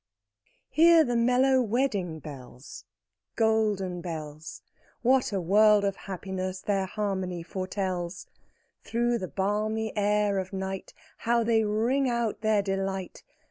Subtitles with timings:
[0.01, 0.65] II.
[0.83, 2.85] Hear the mellow wedding bells,
[3.35, 4.63] Golden bells!
[5.03, 8.25] What a world of happiness their harmony foretells!
[8.83, 13.23] Through the balmy air of night How they ring out their delight!